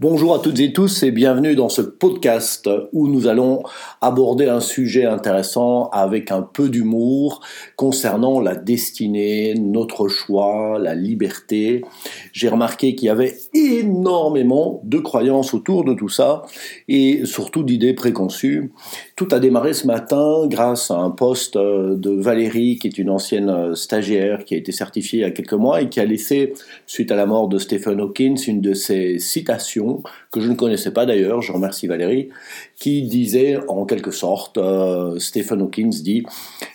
Bonjour 0.00 0.34
à 0.34 0.40
toutes 0.40 0.58
et 0.58 0.72
tous 0.72 1.04
et 1.04 1.12
bienvenue 1.12 1.54
dans 1.54 1.68
ce 1.68 1.80
podcast 1.80 2.68
où 2.92 3.06
nous 3.06 3.28
allons 3.28 3.62
aborder 4.00 4.46
un 4.46 4.58
sujet 4.58 5.04
intéressant 5.04 5.88
avec 5.90 6.32
un 6.32 6.42
peu 6.42 6.68
d'humour 6.68 7.40
concernant 7.76 8.40
la 8.40 8.56
destinée, 8.56 9.54
notre 9.54 10.08
choix, 10.08 10.80
la 10.80 10.96
liberté. 10.96 11.84
J'ai 12.32 12.48
remarqué 12.48 12.96
qu'il 12.96 13.06
y 13.06 13.08
avait 13.08 13.36
énormément 13.52 14.80
de 14.82 14.98
croyances 14.98 15.54
autour 15.54 15.84
de 15.84 15.94
tout 15.94 16.08
ça 16.08 16.42
et 16.88 17.24
surtout 17.24 17.62
d'idées 17.62 17.94
préconçues. 17.94 18.72
Tout 19.14 19.28
a 19.30 19.38
démarré 19.38 19.74
ce 19.74 19.86
matin 19.86 20.48
grâce 20.48 20.90
à 20.90 20.96
un 20.96 21.10
poste 21.10 21.56
de 21.56 22.10
Valérie 22.10 22.80
qui 22.80 22.88
est 22.88 22.98
une 22.98 23.10
ancienne 23.10 23.76
stagiaire 23.76 24.44
qui 24.44 24.56
a 24.56 24.58
été 24.58 24.72
certifiée 24.72 25.20
il 25.20 25.22
y 25.22 25.24
a 25.24 25.30
quelques 25.30 25.52
mois 25.52 25.82
et 25.82 25.88
qui 25.88 26.00
a 26.00 26.04
laissé, 26.04 26.52
suite 26.84 27.12
à 27.12 27.16
la 27.16 27.26
mort 27.26 27.46
de 27.46 27.58
Stephen 27.58 28.00
Hawkins, 28.00 28.34
une 28.48 28.60
de 28.60 28.74
ses 28.74 29.20
citations 29.20 29.83
que 30.30 30.40
je 30.40 30.48
ne 30.48 30.54
connaissais 30.54 30.92
pas 30.92 31.06
d'ailleurs, 31.06 31.42
je 31.42 31.52
remercie 31.52 31.86
Valérie, 31.86 32.28
qui 32.76 33.02
disait 33.02 33.58
en 33.68 33.84
quelque 33.84 34.10
sorte, 34.10 34.58
euh, 34.58 35.18
Stephen 35.18 35.62
Hawkins 35.62 35.90
dit, 35.90 36.24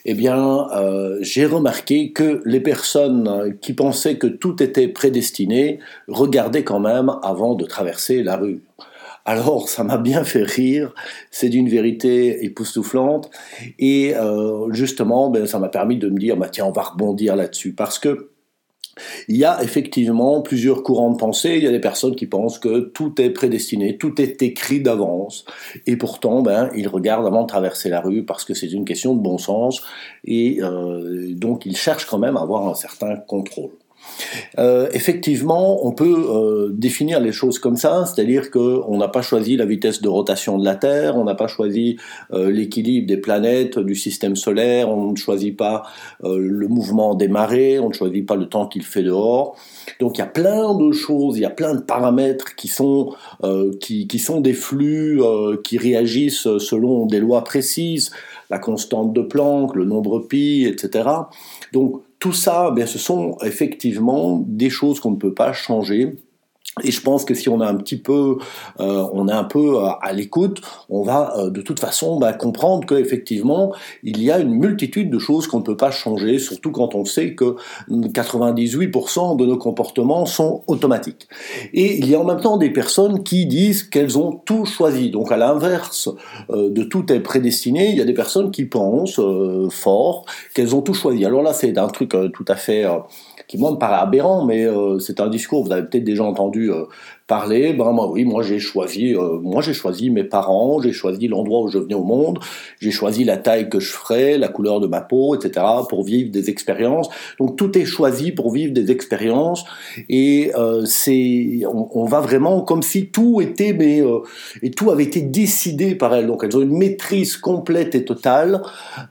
eh 0.06 0.14
bien, 0.14 0.68
euh, 0.76 1.18
j'ai 1.22 1.46
remarqué 1.46 2.12
que 2.12 2.42
les 2.46 2.60
personnes 2.60 3.58
qui 3.62 3.74
pensaient 3.74 4.18
que 4.18 4.28
tout 4.28 4.62
était 4.64 4.88
prédestiné 4.88 5.80
regardaient 6.08 6.64
quand 6.64 6.80
même 6.80 7.12
avant 7.24 7.56
de 7.56 7.66
traverser 7.66 8.24
la 8.24 8.38
rue. 8.38 8.62
Alors, 9.26 9.70
ça 9.70 9.84
m'a 9.84 9.98
bien 9.98 10.24
fait 10.24 10.44
rire, 10.44 10.94
c'est 11.30 11.50
d'une 11.50 11.70
vérité 11.70 12.46
époustouflante, 12.46 13.30
et 13.78 14.16
euh, 14.16 14.72
justement, 14.72 15.30
ben, 15.30 15.46
ça 15.46 15.60
m'a 15.60 15.70
permis 15.70 15.98
de 15.98 16.10
me 16.10 16.18
dire, 16.18 16.36
bah, 16.36 16.50
tiens, 16.50 16.66
on 16.66 16.72
va 16.72 16.82
rebondir 16.82 17.36
là-dessus, 17.36 17.74
parce 17.74 18.00
que 18.00 18.29
il 19.28 19.38
y 19.38 19.46
a 19.46 19.62
effectivement 19.64 20.42
plusieurs 20.42 20.84
courants 20.84 21.12
de 21.12 21.18
pensée. 21.18 21.56
Il 21.58 21.64
y 21.64 21.68
a 21.68 21.72
des 21.72 21.80
personnes 21.80 22.16
qui 22.16 22.28
pensent 22.28 22.60
que 22.60 22.80
tout 22.80 23.20
est 23.22 23.30
prédestiné, 23.30 23.98
tout 23.98 24.22
est 24.22 24.42
écrit 24.42 24.82
d'avance, 24.82 25.46
et 25.86 25.98
pourtant, 25.98 26.42
ben, 26.42 26.70
ils 26.76 26.88
regardent 26.88 27.28
avant 27.28 27.44
de 27.44 27.48
traverser 27.48 27.90
la 27.90 28.02
rue 28.02 28.24
parce 28.24 28.46
que 28.46 28.54
c'est 28.54 28.72
une 28.72 28.86
question 28.86 29.16
de 29.16 29.22
bon 29.22 29.38
sens, 29.38 29.82
et 30.26 30.60
euh, 30.62 31.34
donc 31.34 31.66
ils 31.66 31.78
cherchent 31.78 32.06
quand 32.06 32.20
même 32.20 32.38
à 32.38 32.42
avoir 32.42 32.68
un 32.68 32.76
certain 32.76 33.16
contrôle. 33.16 33.72
Euh, 34.58 34.90
effectivement, 34.94 35.86
on 35.86 35.92
peut 35.92 36.26
euh, 36.30 36.70
définir 36.72 37.20
les 37.20 37.32
choses 37.32 37.60
comme 37.60 37.78
ça, 37.78 38.06
c'est-à-dire 38.06 38.52
qu'on 38.52 38.98
n'a 38.98 39.08
pas 39.08 39.22
choisi 39.22 39.56
la 39.58 39.66
vitesse 39.66 40.02
de 40.02 40.10
rotation 40.10 40.58
de 40.58 40.66
la 40.66 40.76
Terre, 40.76 41.18
on 41.18 41.24
n'a 41.24 41.36
pas 41.36 41.48
choisi 41.48 41.98
euh, 42.34 42.52
l'équilibre 42.52 43.08
des 43.08 43.18
planètes, 43.18 43.80
du 43.80 43.96
système 43.96 44.36
solaire, 44.36 44.90
on 44.90 45.12
ne 45.12 45.18
choisit 45.18 45.56
pas 45.56 45.84
le 46.24 46.68
mouvement 46.68 47.16
des 47.16 47.28
marées, 47.28 47.80
on 47.80 47.90
ne 47.90 47.94
choisit 47.94 48.26
pas 48.26 48.36
le 48.36 48.48
temps 48.48 48.68
qu'il 48.68 48.84
fait 48.84 49.04
dehors. 49.04 49.56
Donc 50.00 50.18
il 50.18 50.22
y 50.22 50.24
a 50.24 50.28
plein 50.28 50.76
de 50.76 50.92
choses, 50.92 51.38
il 51.38 51.42
y 51.42 51.46
a 51.46 51.50
plein 51.50 51.76
de 51.76 51.82
paramètres 51.82 52.56
qui 52.56 52.68
sont, 52.68 53.14
qui, 53.80 54.20
sont 54.20 54.42
des 54.42 54.54
flux 54.54 55.22
qui 55.64 55.78
réagissent 55.78 56.58
selon 56.58 57.06
des 57.06 57.20
lois 57.20 57.44
précises, 57.44 58.12
la 58.50 58.60
constante 58.60 59.14
de 59.14 59.22
Planck, 59.22 59.76
le 59.76 59.86
nombre 59.86 60.20
pi, 60.20 60.66
etc. 60.68 61.10
Donc 61.74 62.02
tout 62.20 62.34
ça, 62.34 62.72
bien, 62.72 62.86
ce 62.86 63.00
sont 63.00 63.38
effectivement 63.42 64.44
des 64.46 64.70
choses 64.70 65.00
qu'on 65.00 65.12
ne 65.12 65.18
peut 65.18 65.34
pas 65.34 65.54
changer 65.54 66.18
et 66.84 66.92
je 66.92 67.02
pense 67.02 67.26
que 67.26 67.34
si 67.34 67.50
on 67.50 67.62
a 67.62 67.68
un 67.68 67.76
petit 67.76 67.98
peu, 67.98 68.38
euh, 68.80 69.06
on 69.14 69.28
est 69.28 69.34
un 69.34 69.44
peu 69.44 69.78
à, 70.02 70.12
l'écoute, 70.14 70.62
on 70.90 71.04
va 71.04 71.34
euh, 71.38 71.50
de 71.50 71.62
toute 71.62 71.80
façon 71.80 72.20
bah, 72.20 72.34
comprendre 72.34 72.88
qu'effectivement 72.88 73.74
il 74.04 74.22
y 74.22 74.32
a 74.32 74.40
une 74.40 74.54
multitude 74.54 75.10
de 75.10 75.20
choses 75.20 75.48
qu'on 75.48 75.60
ne 75.60 75.64
peut 75.64 75.78
pas 75.78 75.92
changer, 75.92 76.40
surtout 76.40 76.72
quand 76.72 76.96
on 76.96 77.06
sait 77.06 77.34
que 77.36 77.56
98% 77.90 79.38
de 79.38 79.46
nos 79.46 79.58
comportements 79.58 80.26
sont 80.26 80.64
automatiques. 80.68 81.28
Et 81.74 81.98
il 81.98 82.10
y 82.10 82.16
a 82.16 82.20
en 82.20 82.26
même 82.26 82.42
temps 82.42 82.58
des 82.58 82.72
personnes 82.72 83.24
qui 83.24 83.46
disent 83.46 83.84
qu'elles 83.84 84.18
ont 84.18 84.32
tout 84.32 84.66
choisi. 84.66 85.10
Donc 85.10 85.32
à 85.32 85.38
l'inverse 85.38 86.10
euh, 86.50 86.70
de 86.70 86.84
tout 86.84 87.12
est 87.12 87.20
prédestiné, 87.20 87.90
il 87.90 87.98
y 87.98 88.02
a 88.02 88.06
des 88.06 88.14
personnes 88.14 88.52
qui 88.52 88.66
pensent 88.66 89.22
fort 89.70 90.26
qu'elles 90.54 90.76
ont 90.76 90.82
tout 90.82 90.94
choisi. 90.94 91.26
Alors 91.26 91.42
là 91.42 91.54
c'est 91.54 91.78
un 91.78 91.88
truc 91.88 92.16
tout 92.34 92.46
à 92.48 92.56
fait 92.56 92.86
qui 93.48 93.58
moi 93.58 93.72
me 93.72 93.78
paraît 93.78 94.02
aberrant, 94.02 94.46
mais 94.46 94.68
c'est 95.00 95.20
un 95.20 95.28
discours, 95.28 95.64
vous 95.64 95.72
avez 95.72 95.84
peut-être 95.84 96.04
déjà 96.04 96.24
entendu 96.24 96.69
euh, 96.70 96.86
parler, 97.30 97.74
ben 97.74 97.92
moi 97.92 98.10
oui, 98.10 98.26
moi 98.26 98.42
j'ai 98.42 98.58
choisi, 98.58 99.14
euh, 99.16 99.40
moi 99.40 99.62
j'ai 99.62 99.76
choisi 99.76 100.10
mes 100.10 100.24
parents, 100.24 100.82
j'ai 100.82 100.92
choisi 100.92 101.28
l'endroit 101.28 101.62
où 101.62 101.68
je 101.68 101.78
venais 101.78 101.94
au 101.94 102.04
monde, 102.04 102.40
j'ai 102.82 102.90
choisi 102.90 103.24
la 103.24 103.38
taille 103.38 103.70
que 103.70 103.80
je 103.80 103.92
ferais, 103.92 104.40
la 104.40 104.48
couleur 104.48 104.80
de 104.80 104.88
ma 104.88 105.00
peau, 105.00 105.36
etc. 105.36 105.64
pour 105.88 106.04
vivre 106.04 106.32
des 106.32 106.50
expériences. 106.50 107.08
Donc 107.40 107.56
tout 107.56 107.78
est 107.78 107.86
choisi 107.86 108.32
pour 108.32 108.52
vivre 108.52 108.74
des 108.74 108.90
expériences 108.90 109.64
et 110.10 110.52
euh, 110.58 110.86
c'est, 110.86 111.62
on, 111.72 112.06
va 112.06 112.20
vraiment 112.20 112.62
comme 112.62 112.82
si 112.82 113.12
tout 113.12 113.42
était, 113.42 113.74
mais 113.74 114.02
et 114.64 114.72
tout 114.72 114.90
avait 114.90 115.04
été 115.04 115.22
décidé 115.22 115.94
par 115.94 116.16
elles. 116.16 116.26
Donc 116.26 116.44
elles 116.44 116.58
ont 116.58 116.62
une 116.62 116.76
maîtrise 116.76 117.38
complète 117.38 117.94
et 117.94 118.06
totale 118.06 118.64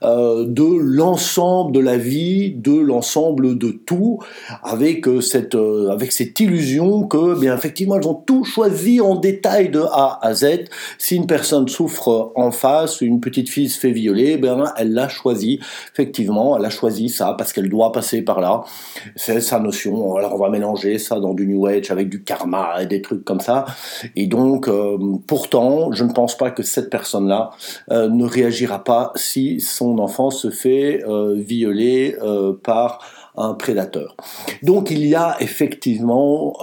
de 0.03 0.79
l'ensemble 0.81 1.71
de 1.71 1.79
la 1.79 1.97
vie, 1.97 2.51
de 2.51 2.77
l'ensemble 2.77 3.57
de 3.57 3.71
tout, 3.71 4.19
avec 4.65 5.07
cette, 5.21 5.57
avec 5.89 6.11
cette 6.11 6.41
illusion 6.41 7.05
que, 7.05 7.39
bien 7.39 7.55
effectivement, 7.55 7.95
elles 7.95 8.08
tout 8.15 8.45
choisi 8.45 9.01
en 9.01 9.15
détail 9.17 9.71
de 9.71 9.81
A 9.81 10.19
à 10.23 10.35
Z. 10.35 10.65
Si 10.99 11.17
une 11.17 11.27
personne 11.27 11.69
souffre 11.69 12.33
en 12.35 12.51
face, 12.51 13.01
une 13.01 13.21
petite 13.21 13.49
fille 13.49 13.69
se 13.69 13.79
fait 13.79 13.93
violer, 13.93 14.37
ben 14.37 14.73
elle 14.77 14.93
l'a 14.93 15.09
choisi. 15.09 15.61
Effectivement, 15.93 16.57
elle 16.57 16.65
a 16.65 16.71
choisi 16.71 17.09
ça 17.09 17.35
parce 17.37 17.53
qu'elle 17.53 17.69
doit 17.69 17.93
passer 17.93 18.23
par 18.23 18.41
là. 18.41 18.65
C'est 19.17 19.41
sa 19.41 19.61
notion. 19.61 20.17
Alors 20.17 20.35
on 20.35 20.39
va 20.39 20.51
mélanger 20.51 20.99
ça 20.99 21.21
dans 21.21 21.35
du 21.35 21.47
New 21.47 21.67
Age 21.67 21.91
avec 21.91 22.09
du 22.09 22.23
karma 22.23 22.83
et 22.83 22.87
des 22.87 23.03
trucs 23.03 23.25
comme 23.25 23.41
ça. 23.41 23.65
Et 24.17 24.27
donc, 24.27 24.69
euh, 24.69 24.99
pourtant, 25.27 25.93
je 25.93 26.05
ne 26.05 26.13
pense 26.13 26.37
pas 26.37 26.51
que 26.51 26.63
cette 26.63 26.91
personne-là 26.91 27.51
euh, 27.91 28.09
ne 28.09 28.25
réagira 28.25 28.85
pas 28.85 29.13
si 29.17 29.61
son 29.61 29.99
enfant 29.99 30.31
se 30.31 30.51
fait 30.51 31.05
euh, 31.07 31.35
violer 31.37 32.17
par 32.63 33.01
un 33.37 33.55
prédateur. 33.55 34.17
Donc 34.63 34.91
il 34.91 35.07
y 35.07 35.15
a 35.15 35.37
effectivement 35.41 36.55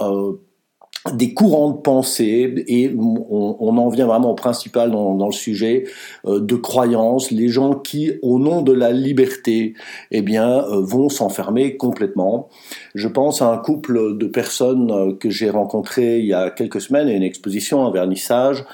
des 1.12 1.34
courants 1.34 1.70
de 1.70 1.78
pensée 1.78 2.64
et 2.66 2.94
on, 2.96 3.78
en 3.78 3.88
vient 3.88 4.06
vraiment 4.06 4.30
au 4.30 4.34
principal 4.34 4.90
dans, 4.90 5.26
le 5.26 5.32
sujet 5.32 5.84
euh, 6.26 6.40
de 6.40 6.54
croyances, 6.54 7.30
les 7.30 7.48
gens 7.48 7.74
qui 7.74 8.12
au 8.22 8.38
nom 8.38 8.62
de 8.62 8.72
la 8.72 8.92
liberté 8.92 9.74
eh 10.10 10.22
bien 10.22 10.64
euh, 10.64 10.80
vont 10.80 11.08
s'enfermer 11.08 11.76
complètement. 11.76 12.48
Je 12.94 13.08
pense 13.08 13.42
à 13.42 13.52
un 13.52 13.58
couple 13.58 14.16
de 14.16 14.26
personnes 14.26 14.90
euh, 14.90 15.14
que 15.14 15.30
j'ai 15.30 15.50
rencontrées 15.50 16.20
il 16.20 16.26
y 16.26 16.34
a 16.34 16.50
quelques 16.50 16.80
semaines 16.80 17.08
à 17.08 17.12
une 17.12 17.22
exposition, 17.22 17.86
un 17.86 17.90
vernissage 17.90 18.64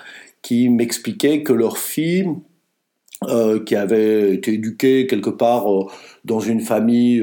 qui 0.43 0.69
m'expliquait 0.69 1.43
que 1.43 1.53
leur 1.53 1.78
fille 1.78 2.26
qui 3.66 3.76
avait 3.76 4.34
été 4.34 4.54
éduquée 4.54 5.06
quelque 5.06 5.31
part 5.31 5.66
dans 6.25 6.41
une 6.41 6.59
famille 6.59 7.22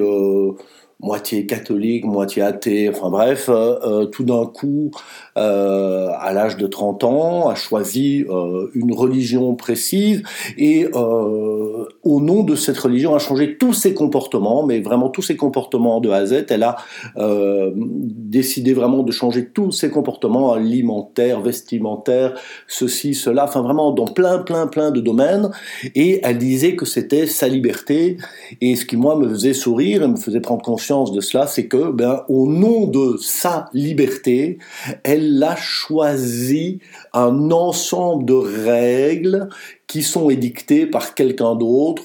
moitié 1.02 1.46
catholique, 1.46 2.04
moitié 2.04 2.42
athée, 2.42 2.90
enfin 2.90 3.10
bref, 3.10 3.48
euh, 3.48 3.80
euh, 3.84 4.06
tout 4.06 4.26
d'un 4.26 4.46
coup, 4.46 4.92
euh, 5.38 6.10
à 6.20 6.34
l'âge 6.34 6.58
de 6.58 6.68
30 6.68 7.06
ans, 7.06 7.48
a 7.48 7.56
choisi 7.56 8.26
une 8.74 8.94
religion 8.94 9.56
précise 9.56 10.24
et 10.58 10.88
au 10.94 12.20
nom 12.22 12.44
de 12.44 12.56
cette 12.56 12.78
religion 12.78 13.16
a 13.16 13.20
changé 13.20 13.58
tous 13.58 13.74
ses 13.74 13.94
comportements, 13.94 14.66
mais 14.66 14.80
vraiment 14.82 15.10
tous 15.10 15.22
ses 15.22 15.38
comportements 15.38 16.02
de 16.02 16.10
A 16.10 16.18
à 16.18 16.26
Z. 16.26 16.46
Elle 16.50 16.64
a 16.64 16.76
décidé 17.16 18.74
vraiment 18.74 19.04
de 19.04 19.12
changer 19.12 19.48
tous 19.48 19.72
ses 19.72 19.90
comportements 19.90 20.52
alimentaires, 20.52 21.42
vestimentaires, 21.42 22.34
ceci, 22.68 23.14
cela, 23.14 23.46
enfin 23.46 23.62
vraiment 23.62 23.92
dans 23.92 24.06
plein, 24.08 24.40
plein, 24.40 24.68
plein 24.68 24.92
de 24.92 25.00
domaines. 25.00 25.50
Et 25.96 26.20
elle 26.24 26.38
disait 26.38 26.76
que 26.76 26.86
c'était 26.86 27.26
sa 27.26 27.48
liberté. 27.48 28.18
Et 28.62 28.76
ce 28.76 28.86
qui 28.86 28.98
moi 28.98 29.16
me 29.16 29.30
faisait 29.30 29.54
sourire 29.54 30.04
et 30.04 30.08
me 30.08 30.18
faisait 30.18 30.42
prendre 30.42 30.62
conscience 30.62 30.89
de 30.90 31.22
cela, 31.22 31.48
c'est 31.48 31.68
que, 31.68 31.92
ben, 31.92 32.24
au 32.30 32.48
nom 32.48 32.88
de 32.88 33.18
sa 33.18 33.70
liberté, 33.74 34.58
elle 35.04 35.42
a 35.44 35.56
choisi 35.56 36.80
un 37.14 37.52
ensemble 37.52 38.26
de 38.26 38.34
règles 38.34 39.50
qui 39.88 40.02
sont 40.04 40.30
édictées 40.30 40.86
par 40.86 41.14
quelqu'un 41.14 41.56
d'autre, 41.56 42.04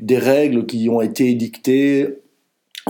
des 0.00 0.18
règles 0.18 0.66
qui 0.66 0.88
ont 0.88 1.00
été 1.00 1.30
édictées 1.30 2.18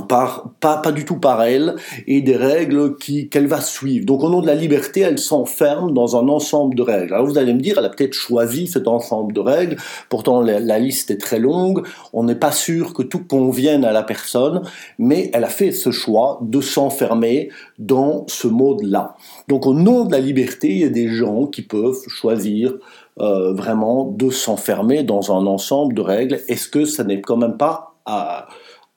pas, 0.06 0.92
du 0.92 1.04
tout 1.04 1.18
par 1.18 1.42
elle, 1.42 1.76
et 2.06 2.20
des 2.20 2.36
règles 2.36 2.96
qu'elle 2.96 3.46
va 3.46 3.60
suivre. 3.60 4.06
Donc 4.06 4.22
au 4.22 4.30
nom 4.30 4.40
de 4.40 4.46
la 4.46 4.54
liberté, 4.54 5.00
elle 5.00 5.18
s'enferme 5.18 5.92
dans 5.92 6.16
un 6.16 6.28
ensemble 6.28 6.74
de 6.74 6.82
règles. 6.82 7.14
Alors 7.14 7.26
vous 7.26 7.38
allez 7.38 7.54
me 7.54 7.60
dire, 7.60 7.76
elle 7.78 7.84
a 7.84 7.90
peut-être 7.90 8.14
choisi 8.14 8.66
cet 8.66 8.88
ensemble 8.88 9.32
de 9.32 9.40
règles, 9.40 9.76
pourtant 10.08 10.40
la, 10.40 10.78
liste 10.78 11.10
est 11.10 11.18
très 11.18 11.38
longue, 11.38 11.86
on 12.12 12.24
n'est 12.24 12.34
pas 12.34 12.52
sûr 12.52 12.94
que 12.94 13.02
tout 13.02 13.24
convienne 13.24 13.84
à 13.84 13.92
la 13.92 14.02
personne, 14.02 14.62
mais 14.98 15.30
elle 15.34 15.44
a 15.44 15.48
fait 15.48 15.72
ce 15.72 15.90
choix 15.90 16.38
de 16.42 16.60
s'enfermer 16.60 17.50
dans 17.78 18.24
ce 18.28 18.48
mode-là. 18.48 19.16
Donc 19.48 19.66
au 19.66 19.74
nom 19.74 20.04
de 20.04 20.12
la 20.12 20.20
liberté, 20.20 20.70
il 20.70 20.78
y 20.78 20.84
a 20.84 20.88
des 20.88 21.08
gens 21.08 21.46
qui 21.46 21.62
peuvent 21.62 22.02
choisir 22.08 22.74
euh, 23.20 23.52
vraiment 23.52 24.04
de 24.04 24.30
s'enfermer 24.30 25.02
dans 25.02 25.32
un 25.32 25.46
ensemble 25.46 25.94
de 25.94 26.02
règles. 26.02 26.40
Est-ce 26.46 26.68
que 26.68 26.84
ça 26.84 27.04
n'est 27.04 27.20
quand 27.20 27.36
même 27.36 27.56
pas... 27.56 27.94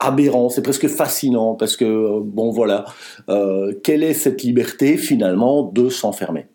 aberrant, 0.06 0.48
c'est 0.48 0.62
presque 0.62 0.88
fascinant 0.88 1.54
parce 1.54 1.76
que, 1.76 2.20
bon 2.20 2.50
voilà, 2.50 2.84
euh, 3.28 3.72
quelle 3.82 4.02
est 4.02 4.14
cette 4.14 4.42
liberté 4.42 4.96
finalement 4.96 5.62
de 5.62 5.88
s'enfermer? 5.88 6.46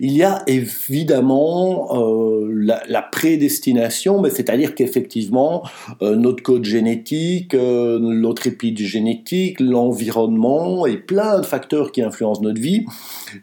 Il 0.00 0.12
y 0.12 0.22
a 0.22 0.42
évidemment 0.46 1.88
euh, 1.94 2.48
la, 2.88 3.02
prédestination, 3.02 4.20
mais 4.20 4.30
c'est-à-dire 4.30 4.74
qu'effectivement, 4.74 5.62
euh, 6.02 6.16
notre 6.16 6.42
code 6.42 6.64
génétique, 6.64 7.54
euh, 7.54 7.98
notre 7.98 8.46
épigénétique, 8.46 9.60
l'environnement 9.60 10.86
et 10.86 10.96
plein 10.96 11.40
de 11.40 11.46
facteurs 11.46 11.92
qui 11.92 12.02
influencent 12.02 12.40
notre 12.42 12.60
vie 12.60 12.86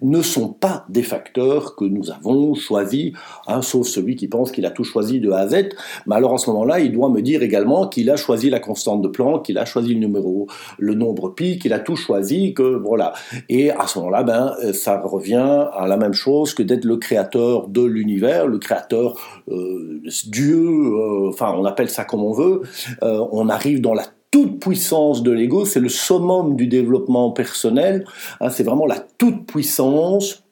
ne 0.02 0.22
sont 0.22 0.50
pas 0.50 0.86
des 0.90 1.04
facteurs 1.04 1.76
que 1.76 1.86
nous 1.86 2.12
avons 2.12 2.56
choisis, 2.56 3.14
hein, 3.48 3.62
sauf 3.62 3.88
celui 3.88 4.16
qui 4.16 4.28
pense 4.28 4.52
qu'il 4.52 4.66
a 4.66 4.72
tout 4.72 4.84
choisi 4.84 5.20
de 5.20 5.32
A 5.32 5.40
à 5.40 5.48
Z. 5.48 5.70
Mais 6.08 6.16
alors 6.16 6.34
à 6.34 6.38
ce 6.38 6.50
moment-là, 6.50 6.80
il 6.80 6.92
doit 6.92 7.10
me 7.10 7.22
dire 7.22 7.44
également 7.44 7.88
qu'il 7.88 8.10
a 8.10 8.16
choisi 8.16 8.50
la 8.50 8.60
constante 8.60 9.02
de 9.02 9.08
Planck, 9.08 9.46
qu'il 9.46 9.58
a 9.58 9.66
choisi 9.66 9.94
le 9.94 10.00
numéro, 10.00 10.48
le 10.80 10.96
nombre 10.96 11.30
pi, 11.30 11.60
qu'il 11.60 11.74
a 11.74 11.80
tout 11.80 11.96
choisi, 11.96 12.54
que 12.54 12.64
voilà. 12.64 13.14
Et 13.50 13.72
à 13.72 13.88
ce 13.88 14.00
moment-là, 14.00 14.24
ben, 14.24 14.56
ça 14.74 15.02
revient 15.02 15.68
à 15.74 15.88
la 15.92 15.98
même 15.98 16.14
chose 16.14 16.54
que 16.54 16.64
d'être 16.64 16.86
le 16.86 16.96
créateur 16.96 17.68
de 17.68 17.84
l'univers, 17.84 18.48
le 18.48 18.60
créateur 18.60 19.20
euh, 19.50 20.02
Dieu, 20.28 20.66
euh, 20.66 21.30
enfin 21.30 21.54
on 21.58 21.66
appelle 21.66 21.90
ça 21.90 22.06
comme 22.06 22.24
on 22.24 22.32
veut. 22.32 22.62
Euh, 23.04 23.28
on 23.34 23.50
arrive 23.50 23.82
dans 23.82 23.94
la 23.94 24.06
toute 24.32 24.62
puissance 24.62 25.22
de 25.22 25.32
l'ego, 25.32 25.66
c'est 25.66 25.82
le 25.82 25.90
summum 25.90 26.56
du 26.56 26.68
développement 26.68 27.32
personnel. 27.32 28.06
Hein, 28.40 28.50
c'est 28.50 28.64
vraiment 28.64 28.86
la 28.86 29.00
toute 29.18 29.46
puissance 29.46 30.46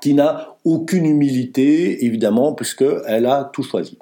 qui 0.00 0.14
n'a 0.14 0.55
aucune 0.66 1.06
humilité, 1.06 2.04
évidemment, 2.04 2.52
puisqu'elle 2.52 3.24
a 3.26 3.48
tout 3.52 3.62
choisi. 3.62 3.96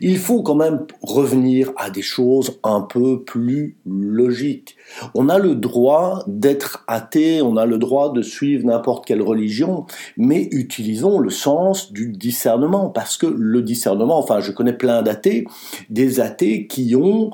Il 0.00 0.18
faut 0.18 0.40
quand 0.40 0.54
même 0.54 0.86
revenir 1.02 1.72
à 1.76 1.90
des 1.90 2.00
choses 2.00 2.60
un 2.62 2.80
peu 2.80 3.24
plus 3.24 3.76
logiques. 3.84 4.76
On 5.16 5.28
a 5.28 5.40
le 5.40 5.56
droit 5.56 6.22
d'être 6.28 6.84
athée, 6.86 7.42
on 7.42 7.56
a 7.56 7.66
le 7.66 7.78
droit 7.78 8.12
de 8.12 8.22
suivre 8.22 8.64
n'importe 8.64 9.04
quelle 9.04 9.20
religion, 9.20 9.84
mais 10.16 10.48
utilisons 10.52 11.18
le 11.18 11.30
sens 11.30 11.92
du 11.92 12.12
discernement, 12.12 12.88
parce 12.88 13.16
que 13.16 13.26
le 13.26 13.62
discernement, 13.62 14.16
enfin 14.16 14.38
je 14.38 14.52
connais 14.52 14.74
plein 14.74 15.02
d'athées, 15.02 15.44
des 15.90 16.20
athées 16.20 16.68
qui 16.68 16.94
ont 16.94 17.32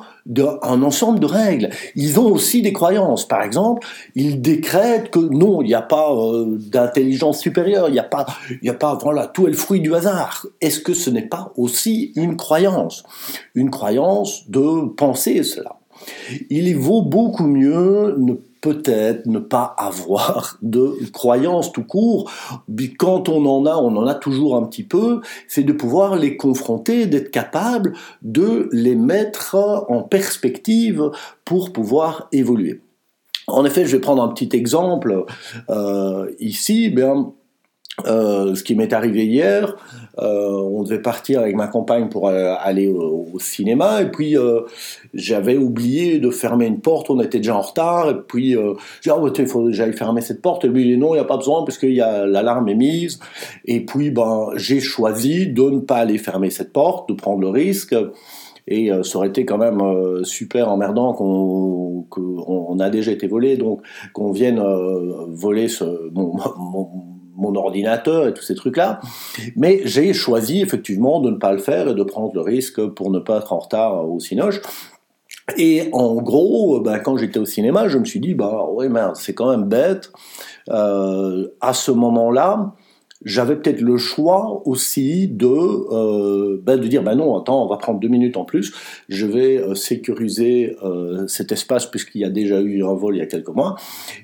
un 0.63 0.83
ensemble 0.83 1.21
de 1.21 1.27
règles. 1.27 1.71
Ils 1.97 2.21
ont 2.21 2.27
aussi 2.27 2.63
des 2.63 2.73
croyances. 2.73 3.27
Par 3.27 3.43
exemple, 3.43 3.87
ils 4.15 4.41
décrètent 4.41 5.11
que 5.11 5.19
non, 5.19 5.63
il 5.63 5.67
n'y 5.67 5.75
a 5.75 5.83
pas 5.83 6.13
euh, 6.13 6.57
d'intelligence 6.59 7.41
supérieure, 7.41 7.89
il 7.89 7.93
n'y 7.93 7.99
a 7.99 8.05
pas 8.05 8.27
il 8.63 8.67
n'y 8.67 8.71
a 8.71 8.75
pas, 8.75 8.95
voilà, 8.95 9.27
tout 9.27 9.47
est 9.47 9.51
le 9.51 9.57
fruit 9.57 9.81
du 9.81 9.93
hasard. 9.95 10.47
Est-ce 10.61 10.81
que 10.81 10.95
ce 10.95 11.11
n'est 11.11 11.27
pas 11.27 11.53
aussi 11.57 12.13
une 12.15 12.37
croyance? 12.37 13.03
Une 13.57 13.71
croyance 13.71 14.49
de 14.49 14.87
penser 14.89 15.43
cela. 15.43 15.81
Il 16.49 16.75
vaut 16.77 17.03
beaucoup 17.03 17.47
mieux 17.47 18.15
ne 18.19 18.35
peut-être 18.61 19.27
ne 19.27 19.41
pas 19.41 19.75
avoir 19.77 20.59
de 20.63 20.97
croyance 21.13 21.73
tout 21.73 21.83
court. 21.83 22.31
Quand 22.99 23.29
on 23.29 23.45
en 23.47 23.67
a, 23.67 23.75
on 23.77 23.97
en 23.97 24.07
a 24.07 24.15
toujours 24.15 24.57
un 24.57 24.63
petit 24.63 24.85
peu, 24.85 25.21
c'est 25.49 25.65
de 25.65 25.73
pouvoir 25.73 26.15
les 26.15 26.37
confronter, 26.37 27.07
d'être 27.07 27.33
capable 27.33 27.95
de 28.23 28.69
les 28.71 28.95
mettre 28.95 29.57
en 29.89 30.03
perspective 30.03 31.11
pour 31.45 31.73
pouvoir 31.73 32.29
évoluer. 32.31 32.81
En 33.49 33.65
effet, 33.65 33.85
je 33.85 33.97
vais 33.97 34.01
prendre 34.01 34.23
un 34.23 34.29
petit 34.29 34.57
exemple. 34.57 35.25
Euh, 35.69 36.31
ici, 36.39 36.91
bien, 36.91 37.33
euh, 38.07 38.55
ce 38.55 38.65
qui 38.65 38.75
m'est 38.75 38.95
arrivé 38.95 39.27
hier, 39.27 39.77
euh, 40.19 40.51
on 40.51 40.83
devait 40.83 41.03
partir 41.03 41.41
avec 41.41 41.55
ma 41.55 41.67
compagne 41.67 42.09
pour 42.09 42.27
euh, 42.27 42.55
aller 42.59 42.89
au, 42.89 43.39
cinéma, 43.39 44.01
et 44.01 44.11
puis 44.11 44.37
j'avais 45.15 45.57
oublié 45.57 46.19
de 46.19 46.31
fermer 46.31 46.67
une 46.67 46.81
porte, 46.81 47.11
on 47.11 47.21
était 47.21 47.39
déjà 47.39 47.57
en 47.57 47.61
retard, 47.61 48.11
et 48.11 48.15
puis 48.15 48.53
j'ai 48.53 49.11
dit, 49.11 49.17
oh, 49.17 49.29
il 49.37 49.47
faut 49.47 49.65
que 49.65 49.73
j'aille 49.73 49.93
fermer 49.93 50.21
cette 50.21 50.43
porte, 50.43 50.65
et 50.65 50.69
lui 50.69 50.83
il 50.83 50.95
dit 50.95 50.97
non, 50.97 51.15
il 51.15 51.19
n'y 51.19 51.21
a 51.21 51.25
pas 51.25 51.37
besoin, 51.37 51.65
parce 51.65 51.79
que 51.79 51.87
l'alarme 51.87 52.69
est 52.69 52.75
mise, 52.75 53.21
et 53.65 53.85
puis 53.85 54.11
ben, 54.11 54.49
j'ai 54.57 54.81
choisi 54.81 55.49
de 55.49 55.63
ne 55.63 55.81
pas 55.81 55.97
aller 55.97 56.19
fermer 56.19 56.51
cette 56.51 56.73
porte, 56.73 57.09
de 57.09 57.15
prendre 57.15 57.41
le 57.41 57.49
risque, 57.49 57.95
et 58.69 58.91
ça 59.03 59.19
aurait 59.19 59.29
été 59.29 59.45
quand 59.45 59.59
même 59.59 59.81
super 60.25 60.71
emmerdant 60.71 61.15
qu'on 61.15 62.79
a 62.79 62.91
déjà 62.91 63.13
été 63.13 63.27
volé, 63.27 63.57
donc 63.57 63.83
qu'on 64.13 64.31
vienne 64.31 64.63
voler 65.31 65.69
ce, 65.69 66.11
mon 66.13 67.12
ordinateur 67.45 68.27
et 68.27 68.35
tous 68.35 68.43
ces 68.43 68.55
trucs-là. 68.55 69.01
Mais 69.57 69.81
j'ai 69.85 70.13
choisi 70.13 70.61
effectivement 70.61 71.21
de 71.21 71.31
ne 71.31 71.37
pas 71.37 71.53
le 71.53 71.59
faire 71.59 71.89
et 71.89 71.95
de 71.95 72.03
prendre 72.03 72.33
le 72.35 72.41
risque 72.41 72.85
pour 72.87 73.11
ne 73.11 73.19
pas 73.19 73.39
être 73.39 73.53
en 73.53 73.59
retard 73.59 74.09
au 74.09 74.21
Cinoche. 74.21 74.61
Et 75.57 75.89
en 75.93 76.15
gros, 76.17 76.81
ben, 76.81 76.99
quand 77.01 77.17
j'étais 77.17 77.39
au 77.39 77.45
cinéma, 77.45 77.89
je 77.89 77.99
me 77.99 78.05
suis 78.05 78.21
dit, 78.21 78.35
bah 78.35 78.67
ouais, 78.71 78.89
c'est 79.15 79.35
quand 79.35 79.51
même 79.51 79.65
bête. 79.65 80.13
Euh, 80.71 81.49
à 81.61 81.75
ce 81.75 81.91
moment-là, 81.91 82.75
j'avais 83.25 83.57
peut-être 83.57 83.81
le 83.81 83.97
choix 83.97 84.63
aussi 84.65 85.29
de, 85.29 85.47
euh, 85.47 86.61
ben 86.63 86.77
de 86.77 86.87
dire 86.87 87.03
ben 87.03 87.15
non 87.15 87.39
attends 87.39 87.65
on 87.65 87.69
va 87.69 87.77
prendre 87.77 88.01
deux 88.01 88.09
minutes 88.09 88.37
en 88.37 88.45
plus 88.45 88.73
je 89.09 89.27
vais 89.27 89.59
euh, 89.59 89.75
sécuriser 89.75 90.77
euh, 90.83 91.27
cet 91.27 91.53
espace 91.53 91.87
puisqu'il 91.87 92.21
y 92.21 92.25
a 92.25 92.31
déjà 92.31 92.61
eu 92.61 92.85
un 92.85 92.95
vol 92.95 93.17
il 93.17 93.19
y 93.19 93.23
a 93.23 93.27
quelques 93.27 93.49
mois. 93.49 93.77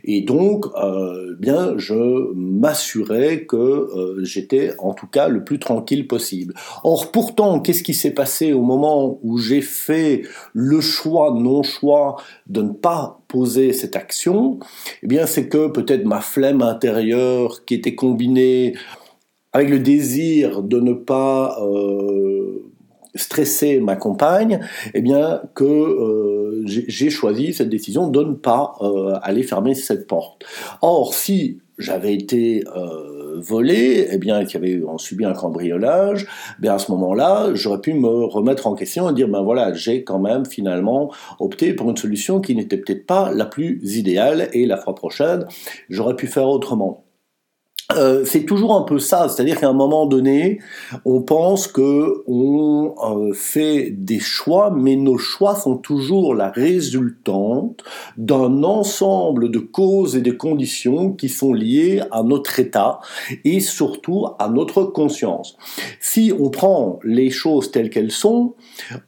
Et 0.04 0.22
donc 0.22 0.66
euh, 0.76 1.36
bien 1.38 1.74
je 1.76 2.32
m'assurais 2.34 3.44
que 3.44 3.56
euh, 3.56 4.24
j'étais 4.24 4.72
en 4.78 4.94
tout 4.94 5.06
cas 5.06 5.28
le 5.28 5.44
plus 5.44 5.58
tranquille 5.58 6.06
possible. 6.06 6.54
Or 6.84 7.10
pourtant 7.10 7.60
qu'est-ce 7.60 7.82
qui 7.82 7.94
s'est 7.94 8.12
passé 8.12 8.52
au 8.52 8.62
moment 8.62 9.18
où 9.22 9.38
j'ai 9.38 9.60
fait 9.60 10.22
le 10.52 10.80
choix 10.80 11.32
non 11.34 11.62
choix 11.62 12.16
de 12.46 12.62
ne 12.62 12.72
pas 12.72 13.20
poser 13.28 13.72
cette 13.72 13.94
action, 13.94 14.58
eh 15.02 15.06
bien 15.06 15.26
c'est 15.26 15.48
que 15.48 15.68
peut-être 15.68 16.04
ma 16.04 16.20
flemme 16.20 16.62
intérieure 16.62 17.64
qui 17.64 17.74
était 17.74 17.94
combinée 17.94 18.74
avec 19.52 19.70
le 19.70 19.78
désir 19.78 20.62
de 20.62 20.80
ne 20.80 20.92
pas 20.92 21.58
euh, 21.62 22.70
stresser 23.14 23.80
ma 23.80 23.96
compagne, 23.96 24.60
eh 24.94 25.00
bien 25.00 25.42
que 25.54 25.64
euh, 25.64 26.62
j'ai 26.66 27.10
choisi 27.10 27.52
cette 27.52 27.68
décision 27.68 28.08
de 28.08 28.22
ne 28.22 28.34
pas 28.34 28.74
euh, 28.80 29.18
aller 29.22 29.42
fermer 29.42 29.74
cette 29.74 30.06
porte. 30.06 30.44
Or, 30.82 31.14
si 31.14 31.60
j'avais 31.78 32.14
été 32.14 32.64
volé, 33.40 34.08
eh 34.10 34.18
bien, 34.18 34.44
qui 34.44 34.56
avait 34.56 34.80
subi 34.98 35.24
un 35.24 35.32
cambriolage, 35.32 36.26
eh 36.62 36.68
à 36.68 36.78
ce 36.78 36.90
moment-là, 36.90 37.50
j'aurais 37.54 37.80
pu 37.80 37.94
me 37.94 38.24
remettre 38.24 38.66
en 38.66 38.74
question 38.74 39.08
et 39.08 39.14
dire, 39.14 39.28
ben 39.28 39.42
voilà, 39.42 39.72
j'ai 39.74 40.02
quand 40.04 40.18
même 40.18 40.44
finalement 40.44 41.12
opté 41.38 41.72
pour 41.72 41.88
une 41.88 41.96
solution 41.96 42.40
qui 42.40 42.56
n'était 42.56 42.78
peut-être 42.78 43.06
pas 43.06 43.32
la 43.32 43.46
plus 43.46 43.80
idéale, 43.96 44.48
et 44.52 44.66
la 44.66 44.76
fois 44.76 44.94
prochaine, 44.94 45.46
j'aurais 45.88 46.16
pu 46.16 46.26
faire 46.26 46.48
autrement. 46.48 47.07
Euh, 47.96 48.26
c'est 48.26 48.44
toujours 48.44 48.76
un 48.76 48.82
peu 48.82 48.98
ça, 48.98 49.30
c'est-à-dire 49.30 49.58
qu'à 49.58 49.70
un 49.70 49.72
moment 49.72 50.04
donné, 50.04 50.58
on 51.06 51.22
pense 51.22 51.66
que 51.66 52.22
on 52.26 52.94
euh, 53.02 53.32
fait 53.32 53.88
des 53.90 54.18
choix, 54.18 54.70
mais 54.70 54.94
nos 54.94 55.16
choix 55.16 55.54
sont 55.54 55.78
toujours 55.78 56.34
la 56.34 56.50
résultante 56.50 57.82
d'un 58.18 58.62
ensemble 58.62 59.50
de 59.50 59.58
causes 59.58 60.16
et 60.16 60.20
de 60.20 60.32
conditions 60.32 61.12
qui 61.12 61.30
sont 61.30 61.54
liées 61.54 62.02
à 62.10 62.22
notre 62.22 62.60
état 62.60 63.00
et 63.46 63.58
surtout 63.58 64.26
à 64.38 64.50
notre 64.50 64.82
conscience. 64.84 65.56
Si 65.98 66.30
on 66.38 66.50
prend 66.50 67.00
les 67.04 67.30
choses 67.30 67.70
telles 67.70 67.88
qu'elles 67.88 68.12
sont, 68.12 68.54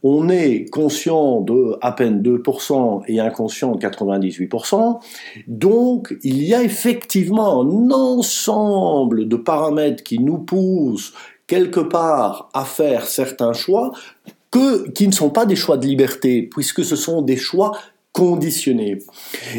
on 0.02 0.30
est 0.30 0.64
conscient 0.70 1.42
de 1.42 1.76
à 1.82 1.92
peine 1.92 2.22
2% 2.22 3.02
et 3.08 3.20
inconscient 3.20 3.72
de 3.72 3.86
98%, 3.86 5.00
donc 5.48 6.16
il 6.22 6.42
y 6.42 6.54
a 6.54 6.62
effectivement 6.62 7.60
un 7.60 7.90
ensemble 7.90 8.69
de 9.06 9.36
paramètres 9.36 10.02
qui 10.02 10.18
nous 10.18 10.38
poussent 10.38 11.12
quelque 11.46 11.80
part 11.80 12.48
à 12.54 12.64
faire 12.64 13.06
certains 13.06 13.52
choix 13.52 13.92
que, 14.50 14.88
qui 14.90 15.06
ne 15.06 15.12
sont 15.12 15.30
pas 15.30 15.46
des 15.46 15.56
choix 15.56 15.76
de 15.76 15.86
liberté, 15.86 16.42
puisque 16.42 16.84
ce 16.84 16.96
sont 16.96 17.22
des 17.22 17.36
choix 17.36 17.72
conditionnés. 18.12 18.98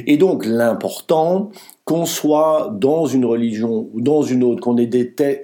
Et 0.05 0.17
donc 0.17 0.45
l'important, 0.45 1.51
qu'on 1.85 2.05
soit 2.05 2.73
dans 2.77 3.05
une 3.05 3.25
religion 3.25 3.89
ou 3.93 4.01
dans 4.01 4.21
une 4.21 4.43
autre, 4.43 4.61
qu'on 4.61 4.77
ait 4.77 4.89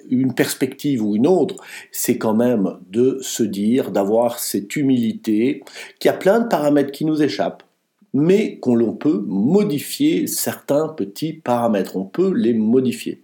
une 0.09 0.33
perspective 0.33 1.03
ou 1.03 1.15
une 1.15 1.27
autre, 1.27 1.55
c'est 1.91 2.17
quand 2.17 2.33
même 2.33 2.77
de 2.89 3.19
se 3.21 3.43
dire, 3.43 3.91
d'avoir 3.91 4.39
cette 4.39 4.75
humilité, 4.75 5.63
qu'il 5.99 6.09
y 6.09 6.13
a 6.13 6.17
plein 6.17 6.39
de 6.39 6.47
paramètres 6.47 6.91
qui 6.91 7.05
nous 7.05 7.21
échappent, 7.21 7.63
mais 8.13 8.57
qu'on 8.59 8.93
peut 8.93 9.23
modifier 9.27 10.27
certains 10.27 10.89
petits 10.89 11.33
paramètres, 11.33 11.97
on 11.97 12.05
peut 12.05 12.33
les 12.33 12.53
modifier. 12.53 13.21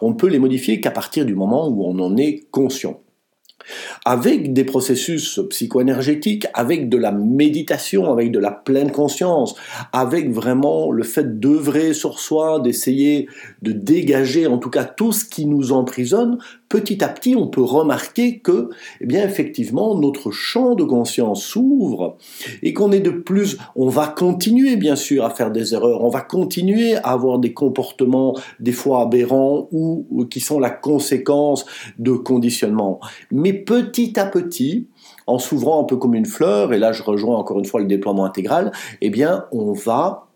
On 0.00 0.10
ne 0.10 0.14
peut 0.14 0.28
les 0.28 0.38
modifier 0.38 0.80
qu'à 0.80 0.90
partir 0.90 1.24
du 1.26 1.34
moment 1.34 1.68
où 1.68 1.84
on 1.84 1.98
en 1.98 2.16
est 2.16 2.40
conscient. 2.50 3.00
avec 4.04 4.52
des 4.52 4.64
processus 4.64 5.38
psycho-énergétiques, 5.50 6.46
avec 6.54 6.88
de 6.88 6.96
la 6.96 7.12
méditation, 7.12 8.10
avec 8.10 8.32
de 8.32 8.38
la 8.38 8.50
pleine 8.50 8.90
conscience, 8.90 9.54
avec 9.92 10.30
vraiment 10.30 10.90
le 10.90 11.02
fait 11.02 11.38
d'œuvrer 11.38 11.92
sur 11.92 12.18
soi, 12.18 12.58
d'essayer 12.60 13.28
de 13.62 13.72
dégager 13.72 14.46
en 14.46 14.58
tout 14.58 14.70
cas 14.70 14.84
tout 14.84 15.12
ce 15.12 15.24
qui 15.24 15.46
nous 15.46 15.72
emprisonne, 15.72 16.38
petit 16.70 17.04
à 17.04 17.08
petit 17.08 17.36
on 17.36 17.48
peut 17.48 17.62
remarquer 17.62 18.38
que, 18.38 18.70
eh 19.02 19.06
bien 19.06 19.22
effectivement, 19.22 19.98
notre 19.98 20.30
champ 20.30 20.74
de 20.74 20.84
conscience 20.84 21.44
s'ouvre 21.44 22.16
et 22.62 22.72
qu'on 22.72 22.92
est 22.92 23.00
de 23.00 23.10
plus, 23.10 23.58
on 23.76 23.88
va 23.88 24.06
continuer 24.06 24.76
bien 24.76 24.96
sûr 24.96 25.24
à 25.24 25.30
faire 25.30 25.50
des 25.50 25.74
erreurs, 25.74 26.02
on 26.02 26.08
va 26.08 26.22
continuer 26.22 26.96
à 26.96 27.10
avoir 27.10 27.38
des 27.38 27.52
comportements 27.52 28.34
des 28.60 28.72
fois 28.72 29.02
aberrants 29.02 29.68
ou, 29.72 30.06
qui 30.30 30.40
sont 30.40 30.60
la 30.60 30.70
conséquence 30.70 31.66
de 31.98 32.12
conditionnement. 32.12 33.00
Mais 33.32 33.52
petit 33.52 34.18
à 34.18 34.24
petit, 34.24 34.86
en 35.26 35.38
s'ouvrant 35.38 35.82
un 35.82 35.84
peu 35.84 35.96
comme 35.96 36.14
une 36.14 36.24
fleur, 36.24 36.72
et 36.72 36.78
là 36.78 36.92
je 36.92 37.02
rejoins 37.02 37.36
encore 37.36 37.58
une 37.58 37.64
fois 37.64 37.80
le 37.80 37.86
déploiement 37.86 38.24
intégral, 38.24 38.70
eh 39.00 39.10
bien 39.10 39.44
on 39.50 39.72
va 39.72 40.28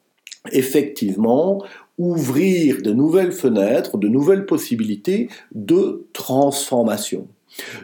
effectivement 0.53 1.63
ouvrir 1.99 2.83
de 2.83 2.93
nouvelles 2.93 3.33
fenêtres, 3.33 3.99
de 3.99 4.09
nouvelles 4.09 4.47
possibilités 4.47 5.29
de 5.55 6.07
transformation. 6.13 7.29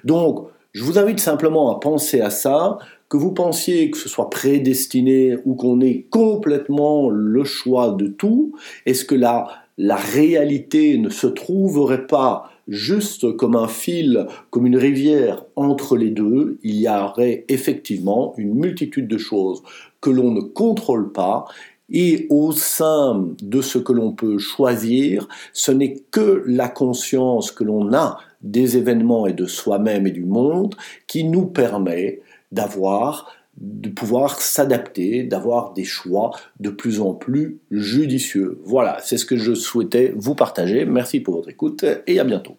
Donc, 0.04 0.48
je 0.72 0.84
vous 0.84 0.98
invite 0.98 1.20
simplement 1.20 1.74
à 1.74 1.80
penser 1.80 2.20
à 2.20 2.30
ça, 2.30 2.78
que 3.08 3.16
vous 3.16 3.32
pensiez 3.32 3.90
que 3.90 3.98
ce 3.98 4.08
soit 4.08 4.30
prédestiné 4.30 5.36
ou 5.44 5.54
qu'on 5.54 5.80
ait 5.80 6.06
complètement 6.10 7.10
le 7.10 7.42
choix 7.42 7.90
de 7.90 8.06
tout, 8.06 8.52
est-ce 8.86 9.04
que 9.04 9.16
la, 9.16 9.48
la 9.78 9.96
réalité 9.96 10.96
ne 10.96 11.08
se 11.08 11.26
trouverait 11.26 12.06
pas 12.06 12.50
juste 12.68 13.36
comme 13.36 13.56
un 13.56 13.66
fil, 13.66 14.26
comme 14.50 14.64
une 14.64 14.76
rivière 14.76 15.44
entre 15.56 15.96
les 15.96 16.10
deux, 16.10 16.58
il 16.62 16.76
y 16.76 16.88
aurait 16.88 17.44
effectivement 17.48 18.32
une 18.38 18.54
multitude 18.54 19.08
de 19.08 19.18
choses 19.18 19.62
que 20.00 20.10
l'on 20.10 20.30
ne 20.30 20.40
contrôle 20.40 21.10
pas 21.10 21.46
et 21.90 22.26
au 22.30 22.52
sein 22.52 23.28
de 23.42 23.60
ce 23.60 23.78
que 23.78 23.92
l'on 23.92 24.12
peut 24.12 24.38
choisir, 24.38 25.28
ce 25.52 25.72
n'est 25.72 26.02
que 26.10 26.44
la 26.46 26.68
conscience 26.68 27.50
que 27.50 27.64
l'on 27.64 27.92
a 27.92 28.18
des 28.42 28.76
événements 28.76 29.26
et 29.26 29.32
de 29.32 29.46
soi-même 29.46 30.06
et 30.06 30.12
du 30.12 30.24
monde 30.24 30.74
qui 31.06 31.24
nous 31.24 31.46
permet 31.46 32.20
d'avoir 32.52 33.32
de 33.60 33.90
pouvoir 33.90 34.40
s'adapter, 34.40 35.22
d'avoir 35.22 35.72
des 35.74 35.84
choix 35.84 36.30
de 36.60 36.70
plus 36.70 37.00
en 37.00 37.12
plus 37.12 37.58
judicieux. 37.70 38.58
Voilà, 38.64 38.98
c'est 39.04 39.18
ce 39.18 39.26
que 39.26 39.36
je 39.36 39.54
souhaitais 39.54 40.14
vous 40.16 40.34
partager. 40.34 40.86
Merci 40.86 41.20
pour 41.20 41.34
votre 41.34 41.50
écoute 41.50 41.84
et 42.06 42.18
à 42.18 42.24
bientôt. 42.24 42.56